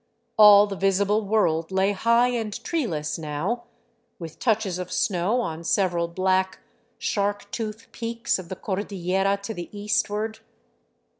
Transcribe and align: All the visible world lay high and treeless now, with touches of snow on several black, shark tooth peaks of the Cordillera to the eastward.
All 0.35 0.65
the 0.65 0.75
visible 0.75 1.21
world 1.23 1.71
lay 1.71 1.91
high 1.91 2.29
and 2.29 2.51
treeless 2.63 3.19
now, 3.19 3.65
with 4.17 4.39
touches 4.39 4.79
of 4.79 4.91
snow 4.91 5.41
on 5.41 5.63
several 5.63 6.07
black, 6.07 6.57
shark 6.97 7.51
tooth 7.51 7.85
peaks 7.91 8.39
of 8.39 8.49
the 8.49 8.55
Cordillera 8.55 9.37
to 9.43 9.53
the 9.53 9.69
eastward. 9.71 10.39